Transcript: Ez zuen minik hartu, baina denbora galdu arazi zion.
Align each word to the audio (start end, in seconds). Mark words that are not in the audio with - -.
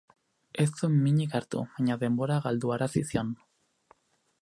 Ez 0.63 0.69
zuen 0.71 0.95
minik 1.01 1.35
hartu, 1.39 1.63
baina 1.75 1.99
denbora 2.05 2.41
galdu 2.49 2.75
arazi 2.79 3.07
zion. 3.11 3.33